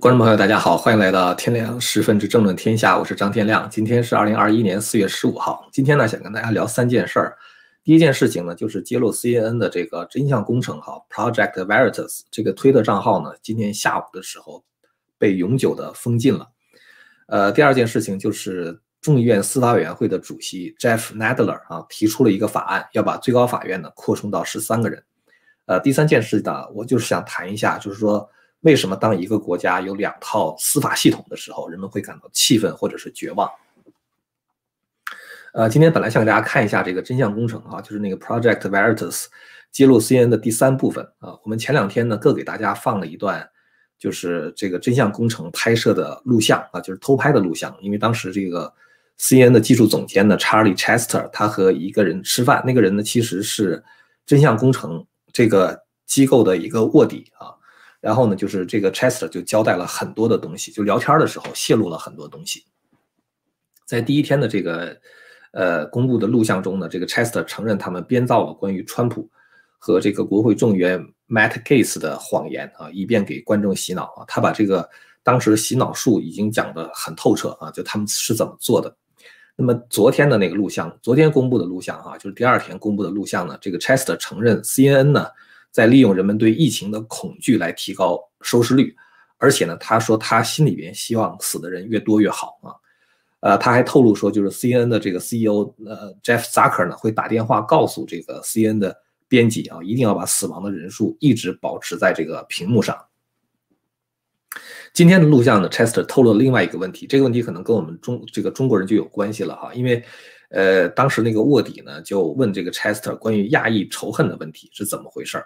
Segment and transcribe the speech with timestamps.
[0.00, 3.68] 观众朋友，大家好，欢迎来到天亮十分之政论天下，我是张天亮。
[3.68, 5.68] 今天是二零二一年四月十五号。
[5.72, 7.36] 今天呢，想跟大家聊三件事儿。
[7.82, 14.62] 第一件事情呢，就是揭露 CNN 的这个真相工程哈，Project Veritas 这个推特账号呢，今天下午的时候
[15.18, 16.46] 被永久的封禁了。
[17.26, 25.02] 呃，第二件事情就是众议院司法委员会的主席 Jeff Nadler 啊，提出了一个法案，要把最高法院呢扩充到十三个人。
[25.66, 28.30] 呃，第三件事呢，我就是想谈一下，就是说。
[28.60, 33.48] 为什么当一个国家有两套司法系统的时候，人们会感到气愤或者是绝望？
[35.54, 39.26] 呃，今天本来想给大家看一下这个真相工程啊，就是那个 Project Veritas
[39.70, 41.38] 揭露 CNN 的第三部分啊。
[41.42, 43.48] 我们前两天呢各给大家放了一段，
[43.98, 47.74] 就是这个真相工程拍摄的录像啊，就是偷拍的录像。
[47.80, 48.72] 因为当时这个
[49.18, 53.82] CNN 的技术总监呢 Charlie Chester 他和一个人吃饭，那个人呢其实是
[54.26, 57.54] 真相工程这个机构的一个卧底啊。
[58.00, 62.64] 然后呢，就是这个 Chester 就交代了很多的东西，就聊天的时候泄露了很多东西。
[63.84, 64.96] 在第一天的这个
[65.52, 69.28] 呃公布的录像中呢，这个 Chester 承认他们编造了关于川普
[69.78, 74.24] 和这个国会众议员 Matt Gaetz 的谎言啊，以便给观众洗脑啊。
[74.28, 74.88] 他把这个
[75.24, 78.96] 当时洗脑术已经讲得很透彻啊，就他们是怎么做的。
[79.56, 85.26] 那么昨天的那个录像，昨天公布的录像哈，就是第二天公布的录像呢，这个 Chester 承认 CNN 呢。
[85.70, 88.94] 在利用人们对疫情的恐惧来提高收视率，
[89.36, 92.74] 而且呢，他说他心里边希望死的人越多越好啊。
[93.40, 98.96] 呃，他还透露说，就是 CNN 的这个 CEO 呃 Jeff Zucker 呢会打电话告诉这个 CNN 的
[99.28, 102.98] 编辑啊，一定要把死亡的人数一直保持在这个屏幕上。
[104.92, 110.02] 今天的录像呢，Chester 透露了另外一个问题，这个问题可能跟我们中这个中国人就有关系了哈，因为。
[110.50, 115.44] 呃，当时那个卧底呢，就问这个 Chester 关于亚裔仇恨的问题是怎么回事儿，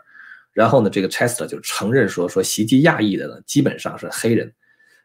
[0.52, 4.52] 然后呢，这个 Chester 就承认说，说袭击亚裔的呢，基本上是黑人。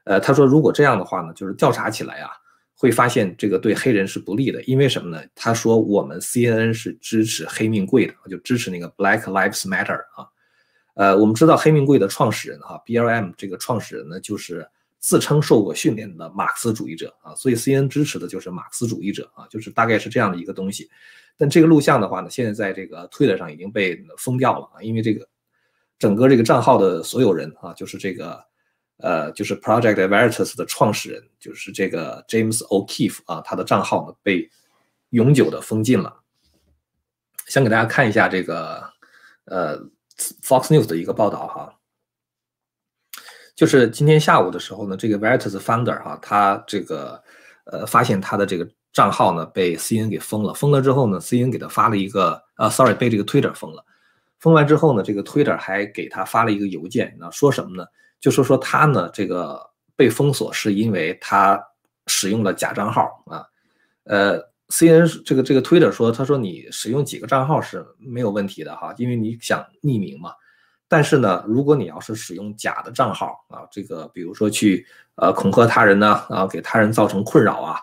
[0.03, 2.29] 呃，他说如果这样的话呢，就是调查起来啊，
[2.75, 5.23] 会发现这个对黑人是不利的，因为什么呢？
[5.35, 10.27] 他说我们 CNN 是支持黑命贵的，就支持那个 Black Lives Matter 啊。
[10.95, 14.67] 呃，我们知道黑命贵的创始人哈，BLM 这个创始人呢，就是。
[14.99, 20.89] 自称受过训练的马克思主义者啊，所以 CNN 支持的就是马克思主义者啊，就是大概是这样的一个东西。
[21.37, 25.25] 但这个录像的话呢，现在在这个 Twitter 上已经被封掉了啊，因为这个
[25.99, 28.43] 整个这个账号的所有人啊，就是这个
[28.97, 34.49] 呃，就是 Project Veritas 的创始人，就是这个 James O'Keefe 啊，他的账号呢被
[35.09, 36.21] 永久的封禁了。
[37.47, 38.83] 想给大家看一下这个
[39.45, 39.79] 呃
[40.43, 41.73] Fox News 的一个报道哈。
[43.55, 47.23] 就是今天下午的时候呢，这个 Veritas founder 哈，他这个
[47.65, 50.53] 呃发现他的这个账号呢被 CNN 给封了。
[50.53, 53.83] 封了之后呢，CNN 给他发了一个啊，sorry，被这个 Twitter 封了。
[54.39, 57.85] 封完之后呢，这个 Twitter 还给他发了一个邮件，那说什么呢？
[58.19, 59.59] 就说说他呢这个
[59.95, 61.61] 被封锁是因为他
[62.07, 63.45] 使用了假账号啊。
[64.05, 64.39] 呃
[64.69, 70.31] ，C N 这个这个 Twitter 说，他说你使用几个账号是没有问题的哈，因为你想匿名嘛。
[70.87, 77.79] 但是呢，如果你要是使用假的账号啊，这个比如说去呃恐吓他人呢，啊给他人造成困扰啊，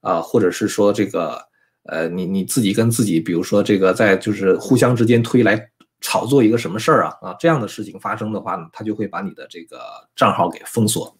[0.00, 1.38] 啊或者是说这个
[1.84, 9.78] 呃你你自己跟自己，比如说这个在就是互相之间推来炒作一个什么事儿啊啊这样的事情发生的话呢，他就会把你的这个
[10.14, 11.16] 账号给封锁。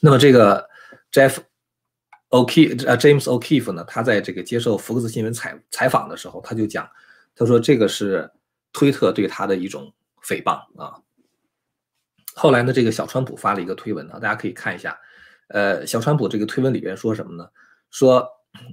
[0.00, 0.68] 那么这个
[1.10, 1.38] Jeff
[2.30, 6.88] o'keef 呃 James O'Keefe 呢，他在这个接受福克斯新闻采采访的时候，他就讲，
[7.34, 8.30] 他说这个是。
[8.74, 9.92] 推特对他的一种
[10.24, 10.96] 诽谤啊。
[12.34, 14.98] 后来呢，这个小川普发了一个推文啊，大家可以看一下。
[15.48, 17.46] 呃，小川普这个推文里边说什么呢？
[17.90, 18.26] 说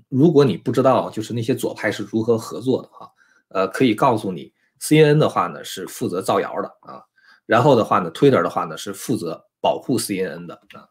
[0.07, 3.11] 如果你不知道就是那些左派是如何合作的哈，
[3.49, 4.51] 呃，可以告诉你
[4.81, 7.03] ，CNN 的话呢是负责造谣的啊，
[7.45, 10.87] 然后的话呢，Twitter 的话呢是负责保护 CNN 的啊。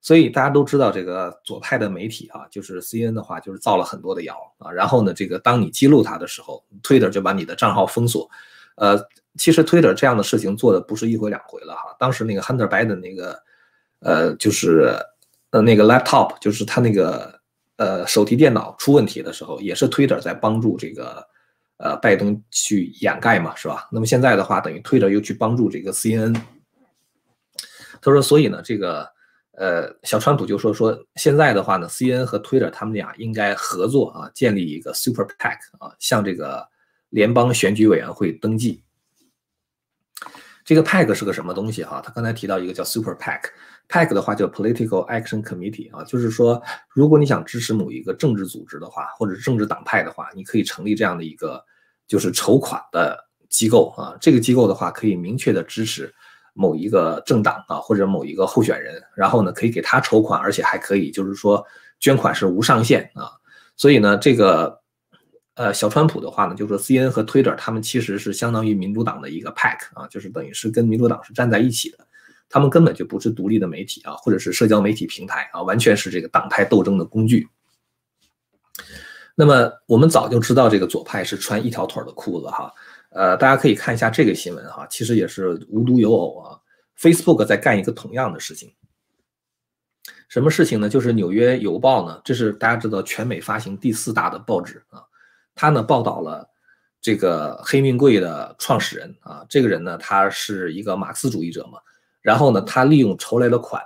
[0.00, 8.28] 所以大家都知道这个左派的媒体啊，就是 CNN 的话就是造了很多的谣啊，然后呢，这个当你记录他的时候，Twitter 就把你的账号封锁。
[8.76, 8.98] 呃，
[9.38, 11.96] 其实 Twitter 这样的事情做的不是一回两回了哈。
[11.98, 13.42] 当时那个 Hunter Biden 那个，
[14.00, 14.94] 呃，就是
[15.50, 17.40] 呃那个 laptop，就是他那个
[17.76, 21.26] 呃手提电脑出问题的时候，也是 Twitter 在帮助这个
[21.78, 23.88] 呃拜登去掩盖嘛，是吧？
[23.90, 26.34] 那么现在的话，等于推特又去帮助这个 CNN。
[28.00, 29.12] 他说，所以呢，这个。
[29.56, 36.68] 呃，小川普就说说现在的话呢，CNN 和 Twitter 他们俩应该合作啊，建立一个 Super PAC 啊，向这个
[37.10, 38.82] 联邦选举委员会登记。
[40.64, 42.02] 这个 PAC 是个什么东西哈？
[42.04, 43.42] 他刚才提到一个叫 Super PAC，
[43.88, 51.62] Pack 的话叫 Political Action Committee 啊，就是说如果你想支持某一个政治组织的话，或者是政治党派的话，你可以成立这样的一个
[52.06, 53.16] 就是筹款的
[53.48, 54.16] 机构啊。
[54.20, 56.12] 这个机构的话可以明确的支持
[56.54, 61.64] 某一个政党啊，或者某一个候选人，然后呢可以给他筹款，而且还可以就是说
[62.00, 63.30] 捐款是无上限啊。
[63.76, 64.80] 所以呢，这个
[65.54, 72.03] 呃小川普的话呢，就是说 C N 和 Twitter 他们其实是相当于民主党的一个 pack 啊，就是等于是跟民主党是站在一起的。
[72.54, 77.48] 他们根本就不是独立的媒体啊，或者是社交媒体平台啊，完全是这个党派斗争的工具。
[79.34, 82.72] 那么我们早就知道这个左派是穿一条腿的裤子哈，
[83.10, 86.60] 呃，大家可以看一下这个新闻哈，其实也是无独有偶啊。
[86.96, 88.72] Facebook 在干一个同样的事情，
[90.28, 90.88] 什么事情呢？
[90.88, 95.02] 就是《纽约邮报》呢，这是大家知道全美发行第四大的报纸啊，
[95.56, 96.48] 它呢报道了
[97.00, 101.80] 这个黑命贵的创始人啊，这个人呢他是一个马克思主义者嘛。
[102.24, 103.82] 然后呢，他利用筹来的款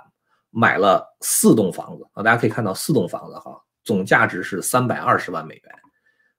[0.49, 5.63] 买了四栋房子啊，大家可以看到四栋房子哈，总价值是三百二十万美元。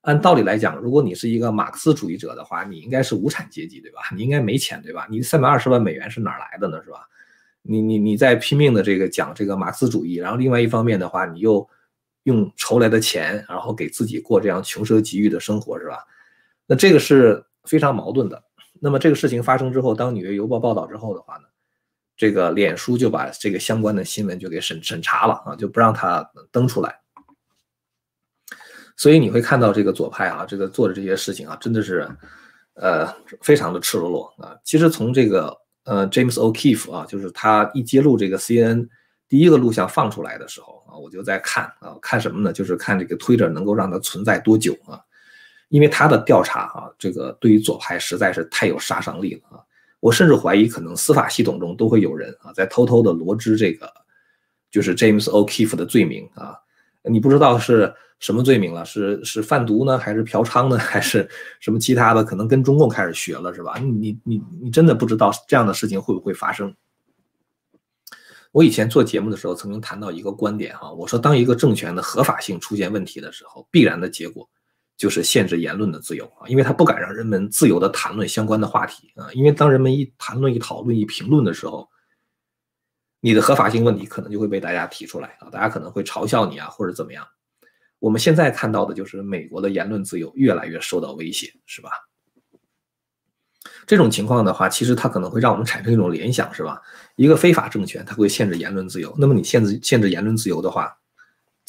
[0.01, 4.01] 按道理来讲，如果你是一个马克思主义者的话，你应该是无产阶级对吧？
[4.17, 5.07] 你应该没钱对吧？
[5.11, 7.07] 你三百二十万美元是哪来的呢是吧？
[7.61, 11.69] 你你你在拼命的这个讲这个马克思主义，然后另外一方面的话，你又
[12.23, 15.99] 用筹来的钱，然后给自己过这样穷奢极欲的生活是吧？
[16.67, 18.43] 那这个是非常矛盾的。
[18.81, 21.43] 那么这个事情发生之后，当《纽约邮报》报道之后的话呢？
[22.21, 26.23] 这个脸书就把这个相关的新闻就给审审查了啊，就不让他
[26.53, 27.01] 登出来。
[28.95, 32.07] 所以你会看到这个左派啊，这个做的这些事情啊，真的是，
[32.75, 34.55] 呃，非常的赤裸裸啊。
[34.63, 38.87] 其实从这个呃 James O'Keefe 啊，就是他一揭露这个 CNN
[39.27, 42.53] 第一个录像放出来的时候啊，我就在看啊，看什么呢？
[42.53, 45.01] 就是看这个 Twitter 能够让它存在多久啊，
[45.71, 49.60] 因为他的调查啊，这个对于左派实在是太有杀伤力了啊。
[50.01, 53.93] 我甚至怀疑，可能司法系统中都会有人啊，在偷偷的罗织这个，
[54.71, 56.57] 就是 James O'Keefe 的罪名啊。
[57.03, 61.29] 你不知道是什么罪名了，是是贩毒呢，还是嫖娼呢，还是
[61.61, 62.25] 什么其他的？
[62.25, 63.79] 可能跟中共开始学了，是吧？
[63.79, 66.75] 你你你你真的不知道这样的事情会不会发生？
[68.53, 74.49] 我以前做节目的时候，曾经谈到一个观点哈，我说当一个政权的合法性出现问题的时候，必然的结果。
[75.01, 81.89] 就是限制言论的自由啊，因为他不敢让人们自由的谈论相关的话题啊，因为当人们一谈论、一讨论、一评论的时候，
[83.19, 87.27] 你的合法性问题可能就会被大家提出来啊，大家可能会嘲笑你啊，或者怎么样。
[87.99, 91.93] 我们现在看到的就是美国的言论自由越来越受到威胁，是吧？
[93.87, 96.79] 这种情况的话，其实它可能会让我们产生一种联想，是吧？
[97.17, 100.95] 一个非法政权它会限制言论自由，那么你限制限制言论自由的话。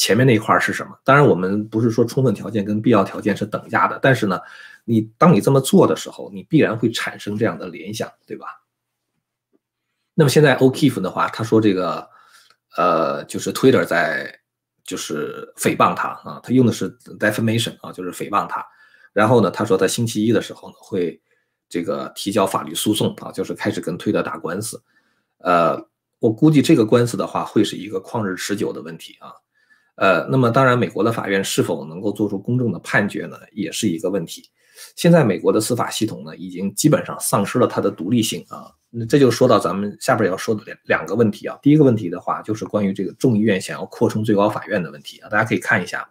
[0.02, 0.98] 前面那一块是什么？
[1.04, 4.40] 当然，我们不是说充分条件跟必要条件是等价的，但是呢，
[4.84, 8.48] 你当你这么做的时候，你必然会产生这样的联想，对吧？
[10.16, 12.10] 那么现在 O'Keefe 的话，他说这个，
[12.78, 14.40] 呃，就是 Twitter 在
[14.84, 18.66] 就是诽谤他啊，他用的是 defamation 啊，就是诽谤他。
[19.14, 21.22] 然后呢，他说他星期一的时候呢会
[21.70, 24.82] 这个提交法律诉讼啊，就是开始跟推特打官司。
[25.38, 25.80] 呃，
[26.18, 29.32] 我估计这个官司的话会是一个旷日持久的问题啊。
[29.96, 34.50] 呃，那么当然，美国的法院是否能够做出公正的判决呢，也是一个问题。
[34.96, 38.72] 现在美国的司法系统呢，已经基本上丧失了它的独立性啊。
[38.90, 41.58] 那这就说到咱们下边要说的两两个问题啊。
[41.62, 45.30] 第一个问题的话，就是关于这个众议院想要扩充最高法院的问题啊。
[45.30, 46.10] 大家可以看一下，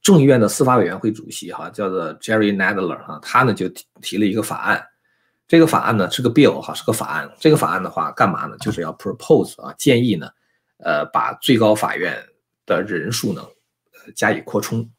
[0.00, 4.82] 众议院的司法委员会主席哈，叫做 Jerry Nadler 哈，他呢就提提了一个法案。
[5.46, 7.30] 这个法案呢是个 bill 哈，是个法案。
[7.38, 8.56] 这个法案的话，干嘛呢？
[8.58, 10.28] 就是要 propose 啊，建议呢。
[10.78, 12.24] 呃，把最高法院
[12.66, 13.42] 的人数呢，
[14.14, 14.90] 加以扩充。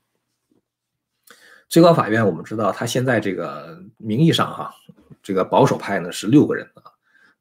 [1.69, 4.73] 最高法院我们知道，它现在这个名义上哈，
[5.21, 6.83] 这个保守派呢是六个人啊，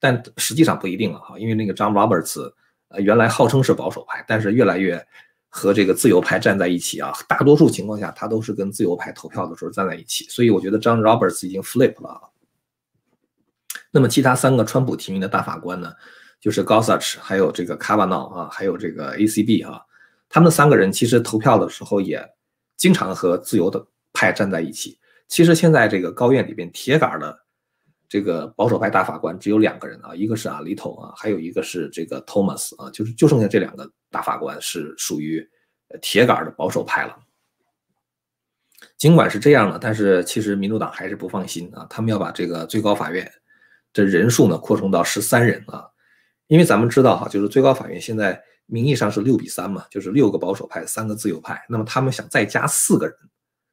[0.01, 2.53] 但实际上不一定了哈，因为那个 John Roberts，
[2.89, 5.07] 呃，原来号称是保守派，但是越来越
[5.49, 12.31] 和这个自由派站在一起啊，大多数情况下他都是跟自由派投票的时候站在一起，所以我觉得 John Roberts 已经 flip 了。
[13.93, 15.95] 那么其他三个川普提名的大法官呢？
[16.47, 19.83] 就是 Gorsuch，还有这个 Kavanagh 啊，还有这个 ACB 啊，
[20.29, 22.25] 他们三个人其实投票的时候也
[22.77, 24.97] 经常和自由的派站在一起。
[25.27, 27.37] 其实现在这个高院里边铁杆的
[28.09, 35.45] 这个保守派大法官只有两个人啊，一个是 Alito 啊，还有一个是这个 Thomas 啊，就是就剩下这两个大法官是属于
[36.01, 37.17] 铁杆的保守派了。
[38.97, 43.29] 尽管是这样的，但是其实民主党还是不放心啊，他们要把这个最高法院
[43.93, 45.85] 的人数呢扩充到十三人啊。
[46.49, 51.65] 因为咱们知道哈，就是最高法院现在名义上是六比三嘛，就是六个保守派，三个自由派。
[51.69, 53.17] 那么他们想再加四个人，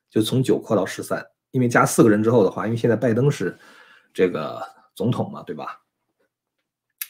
[0.10, 1.24] 就从九扩到十三。
[1.52, 3.56] 因为加四个人之后的话，因为现在拜登是
[4.14, 4.60] 这个
[4.96, 5.82] 总统嘛，对吧？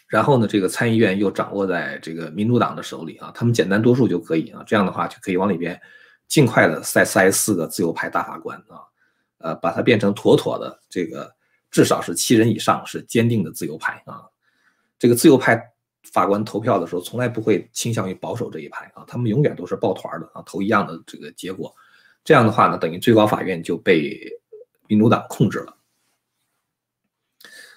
[0.10, 5.80] 然后呢，这个参议院又掌握在这个民主党的手里啊，他们简单多数就可以啊，这样的话就可以往里边
[6.28, 8.84] 尽快的塞塞四个自由派大法官啊，
[9.38, 11.34] 呃，把它变成妥妥的这个。
[11.72, 14.22] 至少是七人以上是坚定的自由派啊。
[15.04, 15.62] 这个自由派
[16.14, 21.76] 法官投票的时候，从来不会倾向于保守这一派啊，他们永远都是抱团的啊，投一样的这个结果。
[22.24, 24.18] 这样的话呢，等于最高法院就被
[24.88, 25.76] 民主党控制了。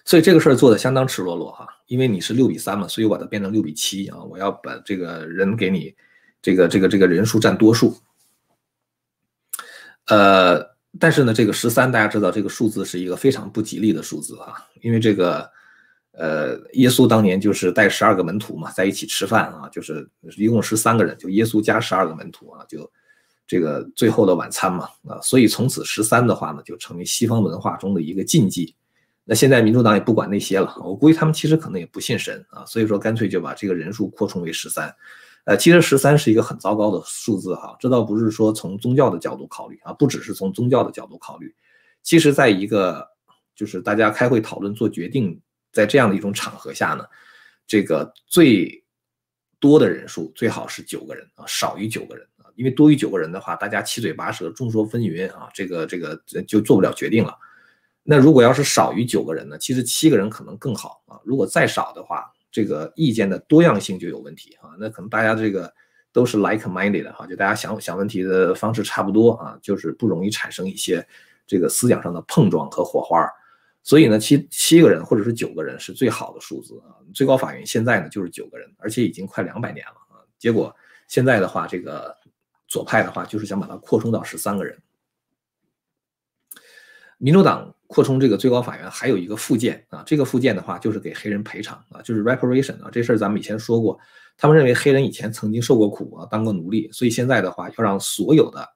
[0.05, 5.93] 所以这个事儿做的相当赤裸裸哈，因为你是六比三嘛，所以我把它变成六比七啊，我要把这个人给你，
[6.41, 7.99] 这个这个这个人数占多数。
[10.05, 10.65] 呃，
[11.01, 15.51] 但是呢，这个十三大家知道这个数字是一个非常不吉利的数字啊，因为这个，
[16.19, 22.91] 呃，耶稣当年就是带十二个门徒嘛，在一起吃饭啊，就是一共十三个人，就耶稣加十二个门徒啊，就
[23.47, 28.75] 这个最后的晚餐嘛啊，所以从此十三的话呢，就成为西方文化中的一个禁忌。
[29.25, 34.95] 那现在民主党也不管那些了，我估计他们其实可能也不信神啊，所以说干脆就把这个人数扩充为十三。
[35.45, 41.55] 呃，其实十三是一个很糟糕的数字哈，这倒不是说从宗教的角度考虑啊，不只是从宗教的角度考虑，
[42.03, 43.07] 其实在一个
[43.55, 45.41] 就是大家开会讨论做决定，
[45.77, 47.05] 在这样的一种场合下呢，
[47.67, 48.83] 这个最
[49.61, 56.19] 多的人数最好是九个人啊，少于九个人啊，因为多于九个人的话，大家七嘴八舌，众说纷纭啊，这个这个
[56.49, 57.37] 就做不了决定了。
[58.03, 59.59] 那如果要是少于九个人呢？
[59.59, 61.21] 其实七个人可能更好啊。
[61.25, 64.71] 如果再少的话，这个意见的多样性就有问题啊。
[64.79, 65.71] 那可能大家这个
[66.11, 71.07] 都是 like-minded 的哈，就大家想想问题的方式差不多啊，就是不容易产生一些
[71.47, 73.29] 这个思想上的碰撞和火花。
[73.87, 76.99] 所以呢，七七个人或者是九个人是最好的数字啊。
[77.15, 80.19] 最高法院现在呢就是九个人，而且已经快两百年了啊。
[80.41, 80.75] 结果
[81.07, 82.13] 现在的话，这个
[82.67, 84.77] 左派的话就是想把它扩充到十三个人。
[87.19, 93.97] 民主党扩充这个最高法院还有一个附件啊，这个附件的话就是给黑人赔偿啊，就是 reparation 啊，这事儿咱们以前说过，
[94.37, 98.69] 他们认为黑人以前曾经受过苦啊，当过奴隶，所以现在的话要让所有的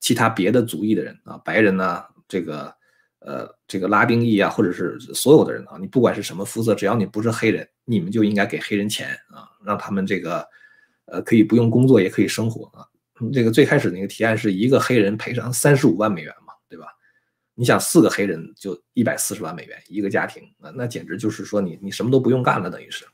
[0.00, 2.74] 其他别的族裔的人啊，白人呢，这个
[3.24, 10.46] 呃这个拉丁裔啊，或者是所有的人啊，你不管是什么肤色，只要你不是黑人，你们就应该给黑人钱啊，让他们这个
[11.06, 12.86] 呃可以不用工作也可以生活啊。
[13.32, 16.86] 这个最开始那个提案是一个黑人赔偿三十五万美元嘛，对吧？
[17.54, 23.04] 你想四个黑人就一百四十万美元一个家庭啊，那简直就是说你你什么都不用干了，等于是，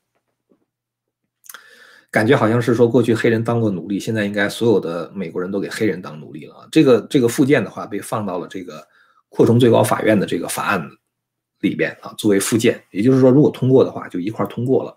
[2.11, 6.67] 感觉好像是说过去黑人当过奴隶，现在应该所有的美国人都给黑人当奴隶了。
[6.71, 8.87] 这个这个附件的话被放到了这个
[9.29, 10.89] 扩充最高法院的这个法案
[11.61, 14.97] 里边啊，作为附件，也就是说如果通过的话就一块通过了。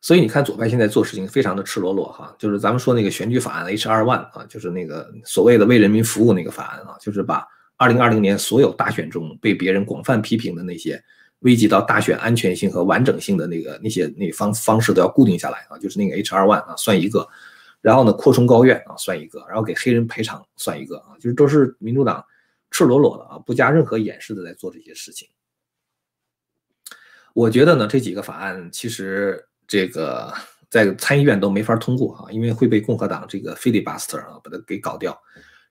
[0.00, 7.44] 所以你看，左派现在做事情非常的赤裸裸哈，就是咱们说那个选举法案 H 二万啊，就是那个所谓的为人民服务那个法案啊，就是把
[7.76, 11.02] 二零二零年所有大选中被别人广泛批评的那些
[11.40, 17.26] 危及到大选安全性和完整性的那个那些那方方式都要固定下来啊，就是那个 H 二万啊算一个，
[17.80, 22.24] 然后呢扩充高院啊算一个，然后给黑人赔偿算一个啊，就是都是民主党
[22.70, 25.28] 赤裸裸的啊，不加任何掩饰的在做这些事情。
[27.32, 29.46] 我觉得呢，这几个法案其实。
[29.68, 30.32] 这个
[30.70, 35.20] 在参议院都没法通过啊，因为会被共和党这个 filibuster 啊把它给搞掉。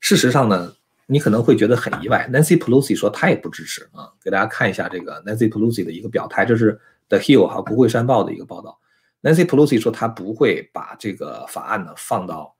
[0.01, 4.11] 事实上呢，你可能会觉得很意外，Nancy Pelosi 说他也不支持啊。
[4.21, 8.77] 给大家看一下这个 Nancy Pelosi 的一个表态，这是 The Hill 哈国会山报的一个报道。
[9.25, 12.55] Nancy Pelosi 说他不会把这个法案呢放到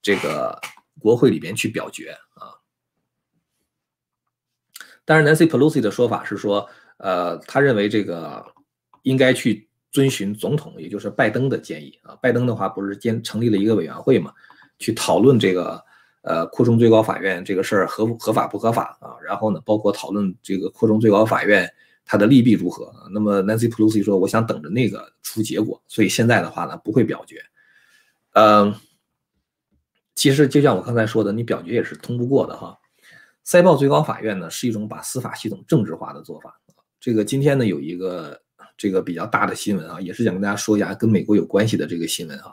[0.00, 0.58] 这个
[0.98, 2.56] 国会里边去表决啊。
[5.04, 8.44] 但是 Nancy Pelosi 的说法是说，呃，他认为这个
[9.02, 9.64] 应该去。
[9.92, 12.14] 遵循总统，也就是拜登的建议啊。
[12.20, 14.30] 拜登的话不是建成立了一个委员会嘛，
[14.78, 15.82] 去讨论这个
[16.20, 19.16] 呃扩充最高法院这个事儿合合法不合法啊。
[19.24, 21.72] 然后呢，包括讨论这个扩充最高法院
[22.06, 22.90] 它的利弊如何。
[23.10, 27.42] 那么 Nancy Pelosi 说，我想等着那个出结果，所以现在的话呢不会表决。
[28.32, 28.74] 嗯，
[30.14, 32.78] 其实就像我刚才说的，你表决也是通不过的哈。
[33.44, 36.58] 塞报最高法院呢是一种把司法系统政治化的做法。
[36.98, 38.40] 这个今天呢有一个。
[38.78, 42.52] 这个比较大的新闻啊，也是想跟大家说一下跟美国有关系的这个新闻啊，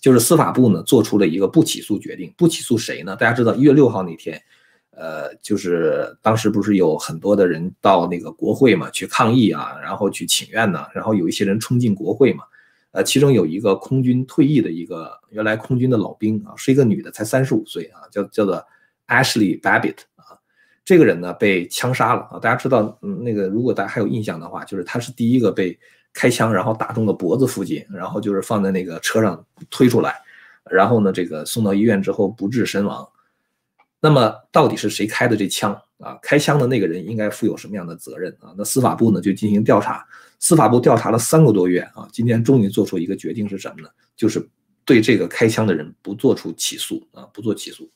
[0.00, 3.14] 就是司法部呢做出了一个不起诉决定，不起诉谁呢？
[3.14, 4.42] 大家知道一月六号那天，
[5.00, 12.44] 呃，就是当时不是有很多的人到那个国会嘛去抗议啊，然后去请愿呢，然后有一些人冲进国会嘛，
[12.90, 18.62] 呃，其中有一个空军退役的一个原来空军的老兵啊，是一个女的，才三十五岁啊，叫叫做
[19.08, 19.96] Ashley Babbitt。
[20.82, 22.38] 这个人呢被枪杀了啊！
[22.40, 25.78] 大家知道，嗯，那个如果大家还有印象的话，就是他是第一个被
[26.12, 30.16] 开枪，然后打中了脖子附近，然后就是放在那个车上推出来，
[30.68, 33.08] 然后呢，这个送到医院之后不治身亡。
[34.00, 36.18] 那么到底是谁开的这枪啊？
[36.22, 38.54] 开枪的那个人应该负有什么样的责任啊？
[38.56, 40.06] 那司法部呢就进行调查，
[40.38, 43.88] 司法部调查了三个多月啊，今天终于做出一个决定是什么呢？
[44.16, 44.48] 就是
[44.86, 47.90] 对这个开枪的人不做出起诉啊，不做起诉。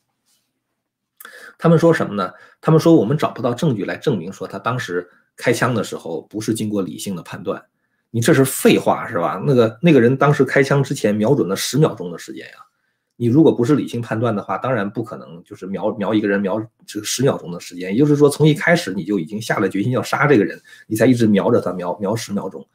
[1.57, 2.31] 他们说什么呢？
[2.61, 7.65] 他们说我们找不到证据来证明说他当时开枪的时候不是经过理性的判断。
[8.11, 9.43] 你这是废话是吧？
[9.47, 12.55] 那个那个人当时开枪之前瞄准了十秒钟的时间呀。
[13.17, 17.93] 你如果不是理性判断的话，当然不可能就是瞄瞄一个人瞄这十秒钟的时间。
[17.93, 22.67] 也就是说，从一开始你就已经下了决心要杀这个人，你才一直瞄着他瞄瞄十秒钟。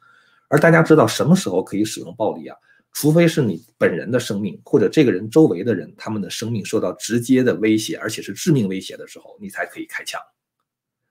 [0.48, 2.56] 而大家知道什么时候可以使用暴力啊？
[2.92, 10.20] 除非是你本人的生命或者这个人周围的人他们的生命受到直接的威胁，而且是致命威胁的时候，你才可以开枪。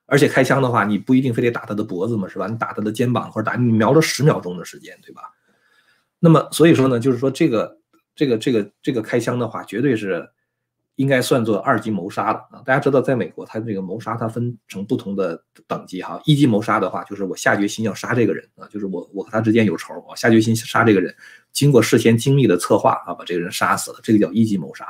[0.06, 2.48] 而且开枪的话，你不一定非得打他的脖子嘛，是吧？
[2.48, 5.22] 你打他的肩膀或者打你瞄了十秒钟的时间，对吧？
[6.20, 7.78] 那么所以说呢，就是说这个
[8.20, 10.30] 这个这个这个开枪的话，绝对是。
[11.00, 12.62] 应该算作二级谋杀的啊！
[12.66, 16.20] 大家知道，在美国，它这个谋杀它分成不同的等级哈。
[16.26, 21.16] 一级谋杀的话，就是我下决心要杀这个人啊，就是我我和他之间有仇，我下决心杀这个人，
[21.54, 24.86] 经过事先精密的策划啊，把这个人杀死了，这个叫一级谋杀。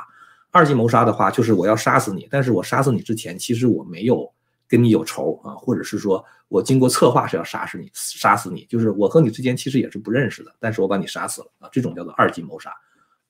[0.50, 4.28] 二级谋杀的话，就是我要杀死你，但是我杀死你之前，其实我没有
[4.66, 12.74] 跟你有仇啊，或者是说我经过策划是要杀死你，杀死你，就是我和你之间其实也是不认识的，但是我把你杀死了啊，这种叫做二级谋杀。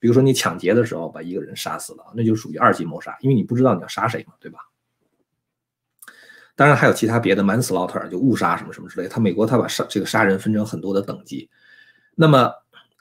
[0.01, 4.59] 比如说你抢劫的时候把一个人杀死了，那就属于二级谋杀，因为你不知道你要杀谁嘛，对吧？
[6.57, 9.07] 当然还有其他别的 manslaughter，就误杀什么什么之类。
[9.07, 11.49] 他美国他把杀这个杀人分成很多的等级。
[12.15, 12.53] 那么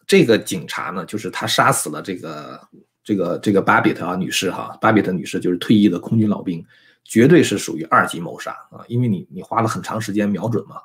[0.06, 2.62] 这个警察呢，就是他杀死了这个
[3.04, 6.66] 这个这个巴比特啊女士哈，巴比特女士就是退役的空军老兵，
[7.04, 10.82] 绝对是属于二级谋杀啊，因为你你花了很长时间瞄准嘛。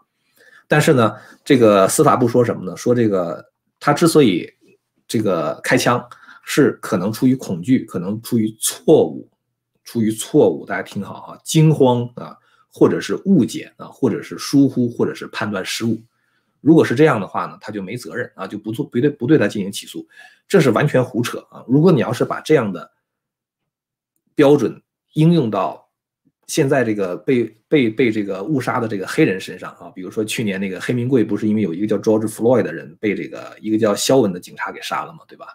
[0.67, 2.77] 但是呢，这个司法部说什么呢？
[2.77, 3.45] 说这个
[3.79, 4.53] 他之所以
[5.15, 6.05] 这个开枪
[6.45, 9.31] 是可能出于恐惧，可能出于错误，
[9.85, 12.37] 出于错误，大家听好啊，惊慌啊，
[12.73, 16.03] 或者是误解啊，或者是疏忽，或者是判断失误。
[16.61, 20.05] 如果是这样的话呢，他就没责任啊，就不做不对不对他进行起诉，
[20.49, 21.65] 这是完全胡扯啊。
[21.69, 22.91] 如果你要是把这样的
[24.35, 25.84] 标准应用到，
[26.47, 35.47] 现在这个被被被这个误杀的这个黑人身上啊，比如说去年那个黑名贵不是因为有一个叫 George Floyd 的人被这个一个叫肖文的警察给杀了嘛，对吧？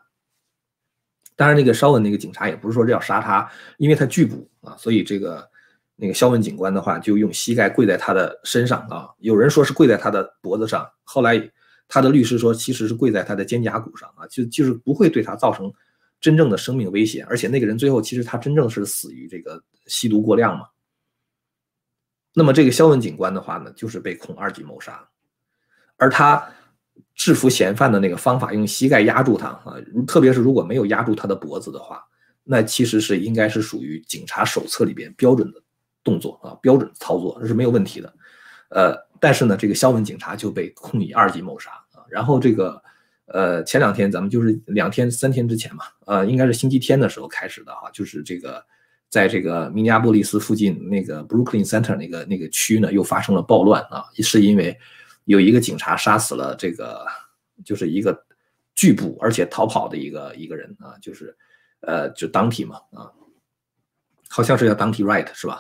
[1.36, 5.48] 当然那个肖文那个警察也不是说要杀他，因为他拒捕啊，所以这个
[5.96, 11.50] 那个肖文警官的话就用膝盖跪在他的身上啊，有人说是跪在他的脖子上，后来
[11.88, 15.72] 他的律师说其实是跪在他的肩胛骨上啊，就就是不会对他造成
[16.20, 20.66] 真正的生命危险，而且那个人最后其实他真正是死于这个吸毒过量嘛。
[22.40, 25.06] 那么这个肖文警官的话呢，就是被控二级谋杀，
[25.98, 26.42] 而他
[27.14, 29.76] 制服嫌犯的那个方法，用膝盖压住他啊，
[30.08, 32.02] 特别是如果没有压住他的脖子的话，
[32.46, 35.62] 那其实是应该是属于警察手册里边标准的
[36.02, 38.14] 动作啊，标准操作，这是没有问题的。
[38.70, 42.08] 呃，但是呢，这个肖文警察就被控以二级谋杀啊。
[42.10, 42.82] 然后这个
[43.26, 48.64] 呃，前两天咱们就是两天三天之前嘛，呃，应该是星期天的时候开始的哈，就是这个。
[49.10, 54.78] 在这个明尼阿波利斯附近那个 Brooklyn Center 那个那个区呢，又发生了暴乱啊，是因为
[55.26, 57.04] 有一个警察杀死了这个
[57.66, 58.24] 就是一个
[58.76, 61.36] 拒捕而且逃跑的一个一个人啊，就是
[61.82, 63.10] 呃就当体嘛啊，
[64.30, 65.60] 好像是叫当体 right 是吧？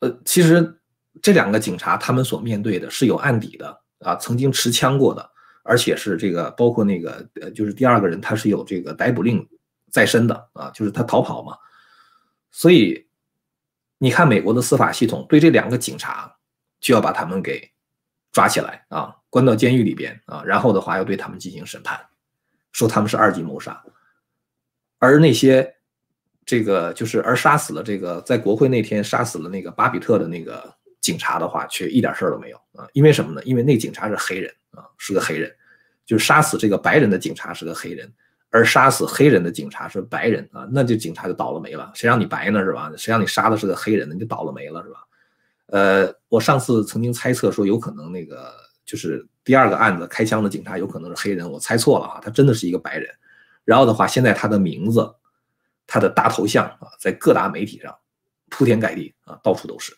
[0.00, 0.76] 呃，其实
[1.22, 5.30] 这两个警察他们所面对的是有案底的啊，曾经持枪过的，
[5.62, 9.48] 而且是这个包括那个呃就是第二个人他是有这个逮捕令
[9.92, 11.56] 在身的啊，就是他逃跑嘛。
[12.56, 13.08] 所以，
[13.98, 16.36] 你看美国的司法系统对这两个警察，
[16.78, 17.68] 就要把他们给
[18.30, 22.00] 抓起来啊，关到监狱里边啊，然后的话要对他们进行审判，
[22.70, 23.82] 说他们是二级谋杀。
[25.00, 25.74] 而那些
[26.46, 33.42] 这个就是而杀死了这个在国会那天杀死了那个巴比特的那个警察的话，却一点事儿都没有啊，因为什么呢？
[33.42, 35.52] 因为那警察是黑人啊，是个黑人，
[36.06, 38.14] 就是杀死这个白人的警察是个黑人。
[38.54, 41.90] 而杀死黑人的警察是白人啊，那就警察就倒了霉了。
[41.92, 42.88] 谁让你白呢，是吧？
[42.96, 44.14] 谁让你杀的是个黑人呢？
[44.14, 45.00] 你就倒了霉了，是吧？
[45.66, 53.12] 呃，我上次曾经猜测说，有可能那个就是第二个案子开枪的警察有可能是黑人，我猜错了啊，他真的是一个白人。
[53.64, 55.12] 然后的话，现在他的名字、
[55.84, 57.92] 他的大头像啊，在各大媒体上
[58.50, 59.92] 铺天盖地啊，到处都是。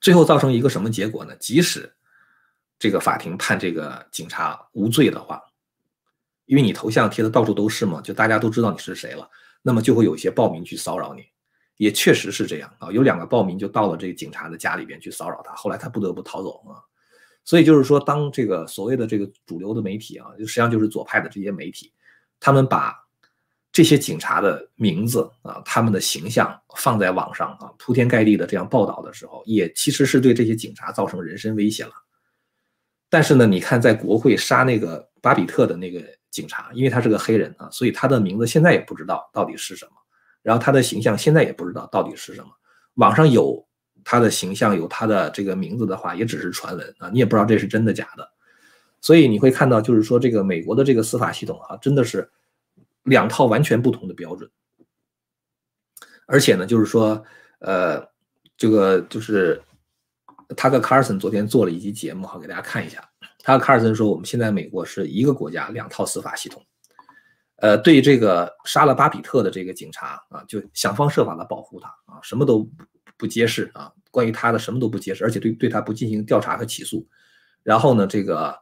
[0.00, 1.36] 最后造成一个什么结果呢？
[1.38, 1.94] 即使
[2.78, 5.42] 这个法庭判这个警察无罪的话。
[6.48, 9.28] 因为你头像贴的到处都是嘛，就大家都知道你是谁了，
[9.60, 11.22] 那么就会有一些暴民去骚扰你，
[11.76, 12.90] 也确实是这样啊。
[12.90, 16.80] 有两个暴民就到了这个警察的家里边去骚扰他，后来他不得不逃走啊。
[17.44, 21.92] 所以就是说，当这个所谓的这个主流的媒体啊，实际上就是左派的这些媒体，
[22.40, 22.94] 他们把
[23.70, 31.92] 这些警察的名字啊、他们的形象放在网上啊，铺天盖地的这样报道的时候，也其实是对这些警察造成人身威胁了。
[33.08, 36.02] 但是呢，你看在国会杀那个巴比特的那个。
[36.30, 39.92] 警察，因为他是个黑人啊，所以他的名字现在也不知道到底是什么
[40.42, 42.48] 然后他的形象现在也不知道到底是什么，
[42.94, 43.66] 网上有
[44.04, 48.30] 他的形象，有他的这个名字的话，也只是传闻啊，你也不知道这是真的假的。
[49.00, 52.30] 所以你会看到，就是说这个美国的这个司法系统啊，真的是
[53.04, 54.48] 两套完全不同的标准。
[56.26, 57.24] 而且呢，就是说，
[57.60, 58.06] 呃，
[58.56, 59.60] 这个就是
[60.56, 63.02] 他跟卡尔森昨天做了一集节目，好给大家看一下。
[63.42, 66.64] 他和卡尔森说，我们现在美国是一个国家两套司法系统。
[67.56, 72.84] 呃，对这个杀了巴比特的这个警察啊，就想方设法的保护他啊，什么都不
[73.16, 77.06] 不揭示啊，关于他的什么都不揭示，而且对对他不进行调查和起诉。
[77.64, 78.56] 然后呢，这个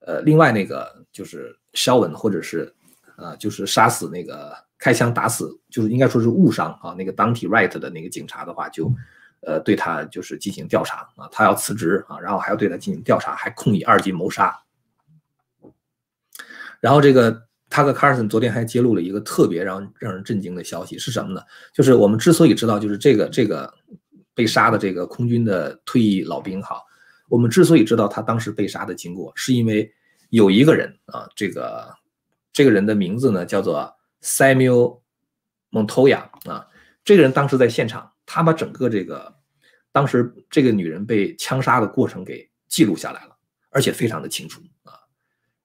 [0.00, 2.74] 呃，另外那个就是肖文或者是
[3.18, 8.90] 呃，就是杀死那个开枪打死，就是应该说是误伤啊，那个 Dante Wright 的那个警察的话，就
[9.42, 14.58] 呃对他就是进行调查啊，他要辞职啊，然后还要对他进行调查，还控以二级谋杀。
[16.80, 17.46] 然后这个。
[17.70, 21.42] 他和卡尔森昨天还揭露了一个特别让让人震惊的消息，是什么呢？
[21.74, 23.70] 就是我们之所以知道，就是这个这个
[24.34, 26.80] 被杀的这个空军的退役老兵哈，
[27.28, 29.92] 我们之所以知道他当时被杀的经过，是因为
[30.30, 31.94] 有一个人啊，这个
[32.54, 35.02] 这个人的名字呢叫做 Samuel
[35.70, 36.66] Montoya 啊，
[37.04, 39.34] 这个人当时在现场，他把整个这个
[39.90, 43.34] 当时这个女人被枪杀的过程给记录下来了，
[43.70, 44.92] 而且非常的清楚啊。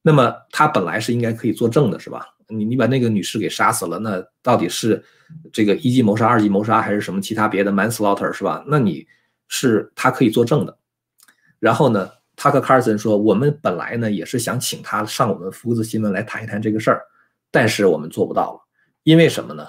[0.02, 2.26] 那么他本来是应该可以作证的，是吧？
[2.48, 5.04] 你你把那个女士给杀死了，那到底是
[5.52, 8.64] 这个一级谋杀、二级谋杀，还是什么其他别的 manslaughter，是吧？
[8.66, 9.06] 那你
[9.50, 10.78] 是他可以作证的。
[11.60, 17.02] 然后呢，他和卡尔森说，我们本来呢也是想请他上我们福克斯新闻来谈一谈这个事儿，
[17.52, 18.60] 但是我们做不到了，
[19.04, 19.68] 因为什么呢？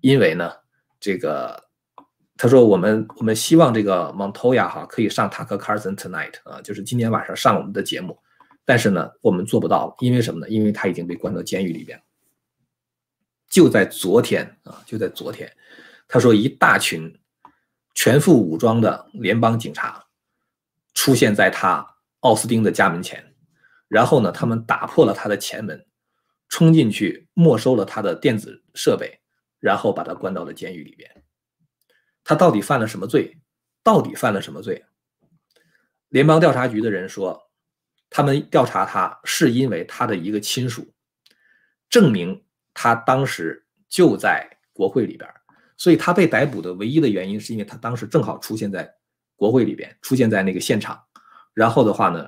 [0.00, 0.52] 因为呢，
[1.00, 1.67] 这个
[2.38, 8.16] 他说我们我们希望这个 Montoya 哈可以上他和卡尔森 tonight 啊，就是今天晚上上我们的节目。
[8.64, 10.48] 但是呢，我们做不到，因为什么呢？
[10.48, 12.00] 因为他已经被关到监狱里边。
[13.48, 15.50] 就在昨天啊，就在昨天，
[16.06, 17.18] 他说一大群
[17.94, 20.04] 全副武装的联邦警察
[20.94, 21.84] 出现在他
[22.20, 23.34] 奥斯汀的家门前，
[23.88, 25.86] 然后呢，他们打破了他的前门，
[26.48, 29.18] 冲进去没收了他的电子设备，
[29.58, 31.10] 然后把他关到了监狱里边。
[32.28, 33.38] 他到底犯了什么罪？
[33.82, 34.84] 到底犯了什么罪？
[36.10, 37.48] 联邦调查局的人说。
[38.10, 40.90] 他们调查他是因为他的一个亲属
[41.90, 45.28] 证明他当时就在国会里边，
[45.76, 48.90] 所以他被逮捕的唯一的原因是因为他当时正好出现在
[49.36, 50.98] 国会里边，出现在那个现场。
[51.52, 52.26] 然后的话呢，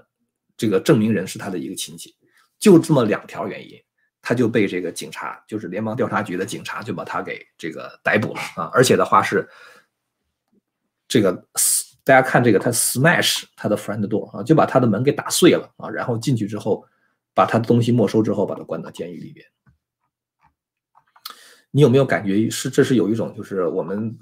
[0.54, 2.14] 这个证明人是他的一个亲戚，
[2.58, 3.82] 就这么两条原因，
[4.20, 8.70] 他就被这个警察，就是联邦调查局的警察就把他给这个逮捕了啊！
[8.74, 9.48] 而且的话是
[11.10, 11.44] 这个。
[12.02, 16.82] 大家看这个，他 smash 他的 front door 啊，就把他的门给打碎了啊，然后进去之后，
[17.34, 19.46] 把他的东西没收之后，把他关到监狱里边。
[21.70, 24.16] 你有没有感觉是这是有一种就是我们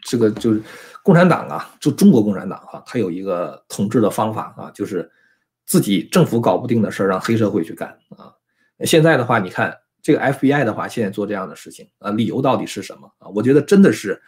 [0.00, 0.62] 这个就是
[1.02, 5.10] 共产党啊，就中国共产党啊，他有一个统治的方法啊，就是
[5.66, 8.32] 自己政府搞不定的事儿让黑社会去干啊。
[8.86, 13.28] 现在的话，你看这个 FBI 的话，现在做这样的事情啊，理由到底是什么啊？
[13.34, 14.22] 我觉得真的是。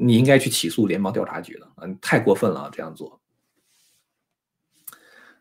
[0.00, 1.84] 你应该去起诉联邦调查局了啊！
[1.84, 3.20] 你太过分了啊，这样做。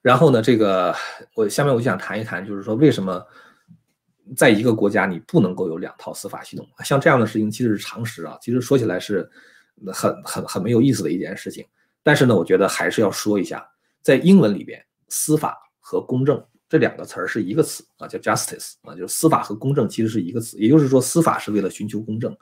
[0.01, 0.95] 然后呢，这个
[1.35, 3.23] 我下面我就想谈一谈，就是说为什么
[4.35, 6.67] 在一个国家你不能够有两套司法系统？
[6.83, 9.29] 像这样的事情其实是常识啊，其实说起来是
[9.93, 11.63] 很很很没有意思的一件事情。
[12.01, 13.63] 但是呢，我觉得还是要说一下，
[14.01, 22.35] 在英文里边，司法和公正这两个词儿是一个词啊，叫 justice 啊，就是司法和公正其实是一个词，也就是说，司法是为了寻求公正。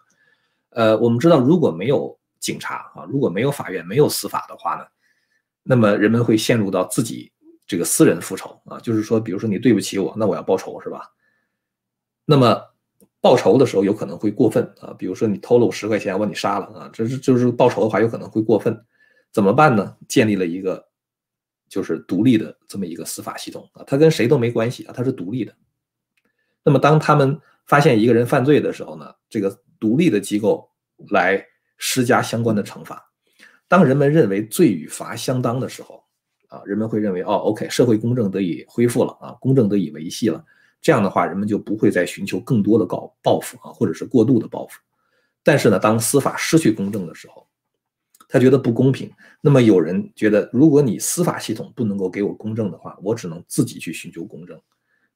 [0.75, 4.85] 呃，我们知道，如果没有警察啊，如果没有法院，没有司法的话呢，
[5.63, 7.31] 那么人们会陷入到自己
[7.65, 11.09] 这个私人复仇啊，就是说，比如说你对不起我，那我要报仇，是吧？
[12.25, 12.61] 那么
[13.21, 18.77] 报仇的时候有可能会过分啊，比如说你偷了我十块钱，我把你杀了啊，这是就是报仇的话有可能会过分，
[19.31, 19.95] 怎么办呢？
[20.09, 20.85] 建立了一个
[21.69, 25.55] 就是独立的这么一个司法系统啊，它跟谁都没关系啊，它是独立的。
[26.63, 29.57] 那么当他们发现一个人犯罪的时候呢，这个。
[29.79, 30.69] 独立的机构
[31.09, 31.43] 来
[31.77, 33.03] 施加相关的惩罚。
[33.67, 36.03] 当人们认为罪与罚相当的时候，
[36.49, 40.43] 啊，人们会认为哦，OK，社会公正得以恢复了啊，公正得以维系了。
[40.81, 44.79] 这样的话，人们就不会再寻求更多的告报复啊，或者是过度的报复。
[45.43, 47.47] 但是呢，当司法失去公正的时候，
[48.29, 49.11] 他觉得不公平。
[49.41, 54.59] 那么有人觉得，如果你司法系统不能够给我公正的话，我只能自己去寻求公正。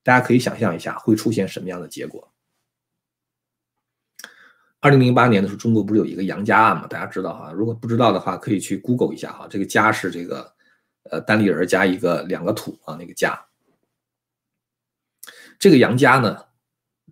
[0.02, 2.32] 大家可以想象一下，会出现什么样的结果？
[4.82, 6.88] 二零零八年的时候，中国不是有一个杨家案嘛？
[6.88, 9.46] 大家知道哈，如果不知道的话，可以去 Google 一下哈。
[9.50, 10.54] 这个家是这个，
[11.12, 13.38] 呃，单立人加一个两个土啊，那个家。
[15.60, 16.38] 这个杨家呢，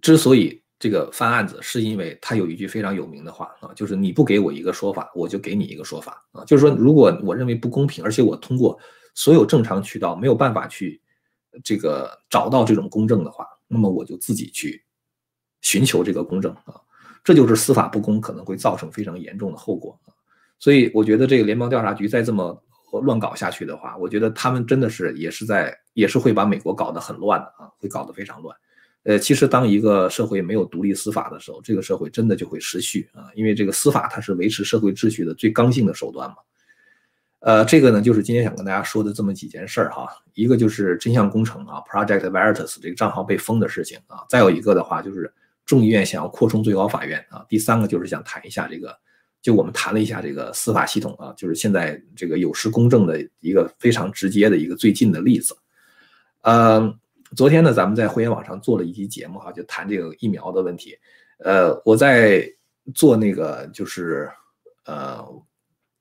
[0.02, 6.46] 之所以这个翻案子，是因为他有一句非常有名的话啊，就是你不给我一个说法，我就给你一个说法啊。
[6.46, 8.80] 就是说，如果我认为不公平，而且我通过
[9.14, 11.02] 所有正常渠道没有办法去
[11.66, 14.86] 这个找到这种公正的话，那么我就自己去
[15.60, 16.80] 寻求这个公正啊。
[17.28, 20.00] 这就是司法不公可能会造成非常严重的后果。
[20.58, 22.58] 所以我觉得这个联邦调查局再这么
[23.04, 28.56] 乱搞下去的话，我觉得他们真的是也是在也是会把美国搞得很乱的啊，会搞得非常乱。
[29.04, 36.38] 呃，其实当一个社会没有独立司法的时候，这个社会真的就会失序啊，因为这个司法它是维持社会秩序的最刚性的手段嘛。
[37.40, 45.30] 呃，这个呢就是今天想跟大家说的这么几件事儿哈，一个就是真相工程啊，Project Veritas 这个账号被封的事情啊，再有一个的话就是
[45.68, 48.98] 众议院想要扩充最高法院啊，第三个就是想谈一下这个，
[49.40, 55.56] 就我们谈了一下这个司法系统啊，就是现在这个有失公正的一个非常直接的一个最近的例子，
[56.42, 56.98] 嗯。
[57.36, 60.98] 昨天呢，咱们在会员网上做了一期节目哈，就谈这个疫苗的问题。
[61.40, 62.50] 呃，我在
[62.96, 64.32] 做那个就是
[64.86, 65.22] 呃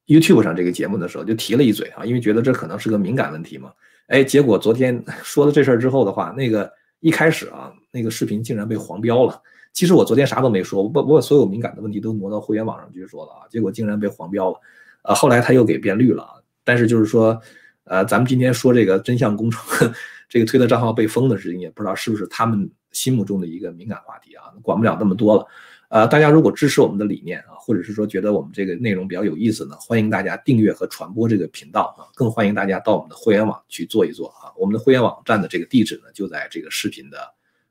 [0.07, 3.73] YouTube 上这个节目的时候，就提了一嘴啊，因为觉得这可能是个敏感问题嘛。
[4.07, 9.43] 哎，结果昨天说了这事儿之后的话，那个一开始啊，那个视频竟然被黄标了。
[9.77, 14.59] 其实我昨天啥都没说，我把我把所有敏感的问题都挪到会员网上去说了啊，结果竟然被黄标了。
[15.03, 16.31] 呃，后来他又给变绿了啊。
[16.65, 17.39] 但是就是说，
[17.85, 19.61] 呃，咱们今天说这个真相工程。
[20.31, 25.47] 这个推特账号被封的事情，也不知道是不是他们心目中的一个敏感话题啊，管不了那么多了。
[25.91, 34.49] 呃，大家如果支持我们的理念啊，或者是说觉得我们这个内容比较有意思呢，欢迎大家订阅和传播这个频道啊，更欢迎大家到我们的会员网去做一做啊。
[34.57, 37.19] 我们的会员网站的这个地址呢，就在这个视频的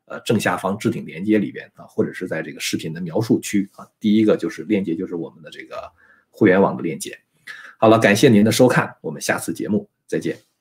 [0.06, 3.88] 呃正下方置顶连接里边啊，或者是在这个视频的描述区啊。
[4.00, 5.92] 第一个就是链接，就是我们的这个
[6.30, 7.18] 会员网的链接。
[7.78, 10.55] 好了，感谢您的收看，我们下次节目再见。